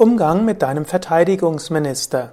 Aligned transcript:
Umgang 0.00 0.44
mit 0.46 0.62
deinem 0.62 0.86
Verteidigungsminister. 0.86 2.32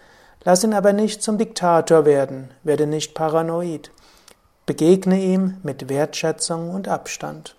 Lass 0.46 0.64
ihn 0.64 0.74
aber 0.74 0.94
nicht 0.94 1.22
zum 1.22 1.38
Diktator 1.38 2.06
werden, 2.06 2.50
werde 2.64 2.88
nicht 2.88 3.14
paranoid. 3.14 3.92
Begegne 4.66 5.20
ihm 5.20 5.58
mit 5.64 5.90
Wertschätzung 5.90 6.70
und 6.70 6.88
Abstand. 6.88 7.58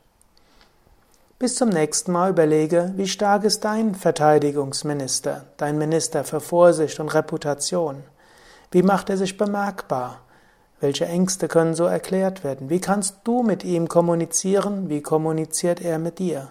Bis 1.39 1.57
zum 1.57 1.69
nächsten 1.69 2.13
Mal 2.13 2.31
überlege, 2.31 2.95
wie 2.97 3.07
stark 3.07 3.45
ist 3.45 3.67
dein 3.67 3.95
Verteidigungsminister, 3.95 5.45
dein 5.59 5.77
Minister 5.77 6.25
für 6.25 6.41
Vorsicht 6.41 7.01
und 7.01 7.13
Reputation? 7.13 8.03
Wie 8.71 8.83
macht 8.83 9.11
er 9.11 9.19
sich 9.19 9.37
bemerkbar? 9.37 10.21
Welche 10.81 11.05
Ängste 11.05 11.49
können 11.49 11.75
so 11.75 11.85
erklärt 11.85 12.45
werden? 12.45 12.71
Wie 12.71 12.81
kannst 12.81 13.17
du 13.25 13.43
mit 13.43 13.63
ihm 13.63 13.89
kommunizieren? 13.89 14.89
Wie 14.89 15.03
kommuniziert 15.03 15.83
er 15.83 15.99
mit 15.99 16.19
dir? 16.19 16.49